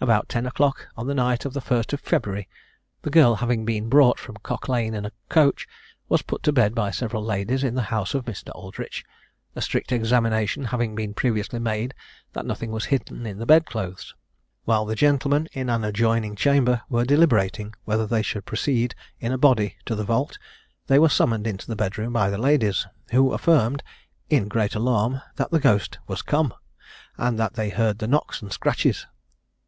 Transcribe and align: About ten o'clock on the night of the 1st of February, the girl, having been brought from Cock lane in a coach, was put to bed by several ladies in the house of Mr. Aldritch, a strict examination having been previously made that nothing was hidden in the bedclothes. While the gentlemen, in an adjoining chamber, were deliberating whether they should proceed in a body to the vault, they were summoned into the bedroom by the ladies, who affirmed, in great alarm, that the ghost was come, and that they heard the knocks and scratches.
About 0.00 0.28
ten 0.28 0.46
o'clock 0.46 0.88
on 0.96 1.06
the 1.06 1.14
night 1.14 1.44
of 1.44 1.52
the 1.52 1.60
1st 1.60 1.92
of 1.92 2.00
February, 2.00 2.48
the 3.02 3.08
girl, 3.10 3.36
having 3.36 3.64
been 3.64 3.88
brought 3.88 4.18
from 4.18 4.34
Cock 4.42 4.68
lane 4.68 4.94
in 4.94 5.06
a 5.06 5.12
coach, 5.28 5.68
was 6.08 6.22
put 6.22 6.42
to 6.42 6.50
bed 6.52 6.74
by 6.74 6.90
several 6.90 7.22
ladies 7.22 7.62
in 7.62 7.76
the 7.76 7.82
house 7.82 8.12
of 8.12 8.24
Mr. 8.24 8.50
Aldritch, 8.52 9.04
a 9.54 9.62
strict 9.62 9.92
examination 9.92 10.64
having 10.64 10.96
been 10.96 11.14
previously 11.14 11.60
made 11.60 11.94
that 12.32 12.44
nothing 12.44 12.72
was 12.72 12.86
hidden 12.86 13.26
in 13.26 13.38
the 13.38 13.46
bedclothes. 13.46 14.12
While 14.64 14.86
the 14.86 14.96
gentlemen, 14.96 15.48
in 15.52 15.70
an 15.70 15.84
adjoining 15.84 16.34
chamber, 16.34 16.82
were 16.88 17.04
deliberating 17.04 17.72
whether 17.84 18.04
they 18.04 18.22
should 18.22 18.44
proceed 18.44 18.96
in 19.20 19.30
a 19.30 19.38
body 19.38 19.76
to 19.86 19.94
the 19.94 20.02
vault, 20.02 20.36
they 20.88 20.98
were 20.98 21.08
summoned 21.08 21.46
into 21.46 21.68
the 21.68 21.76
bedroom 21.76 22.12
by 22.12 22.28
the 22.28 22.38
ladies, 22.38 22.88
who 23.12 23.30
affirmed, 23.32 23.84
in 24.28 24.48
great 24.48 24.74
alarm, 24.74 25.22
that 25.36 25.52
the 25.52 25.60
ghost 25.60 26.00
was 26.08 26.22
come, 26.22 26.52
and 27.16 27.38
that 27.38 27.54
they 27.54 27.68
heard 27.70 28.00
the 28.00 28.08
knocks 28.08 28.42
and 28.42 28.52
scratches. 28.52 29.06